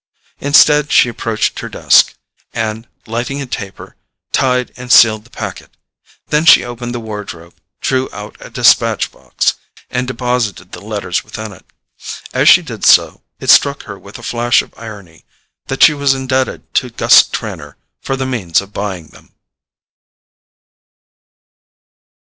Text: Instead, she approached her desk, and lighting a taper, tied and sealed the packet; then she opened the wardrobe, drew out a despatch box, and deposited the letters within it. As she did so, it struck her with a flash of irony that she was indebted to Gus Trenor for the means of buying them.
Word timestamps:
Instead, 0.39 0.91
she 0.91 1.09
approached 1.09 1.59
her 1.59 1.69
desk, 1.69 2.15
and 2.53 2.87
lighting 3.05 3.39
a 3.39 3.45
taper, 3.45 3.95
tied 4.31 4.73
and 4.75 4.91
sealed 4.91 5.25
the 5.25 5.29
packet; 5.29 5.77
then 6.29 6.43
she 6.43 6.63
opened 6.63 6.95
the 6.95 6.99
wardrobe, 6.99 7.53
drew 7.81 8.09
out 8.11 8.35
a 8.39 8.49
despatch 8.49 9.11
box, 9.11 9.53
and 9.91 10.07
deposited 10.07 10.71
the 10.71 10.81
letters 10.81 11.23
within 11.23 11.53
it. 11.53 11.63
As 12.33 12.49
she 12.49 12.63
did 12.63 12.83
so, 12.83 13.21
it 13.39 13.51
struck 13.51 13.83
her 13.83 13.99
with 13.99 14.17
a 14.17 14.23
flash 14.23 14.63
of 14.63 14.73
irony 14.75 15.23
that 15.67 15.83
she 15.83 15.93
was 15.93 16.15
indebted 16.15 16.73
to 16.73 16.89
Gus 16.89 17.21
Trenor 17.21 17.77
for 18.01 18.15
the 18.15 18.25
means 18.25 18.59
of 18.59 18.73
buying 18.73 19.09
them. 19.09 19.35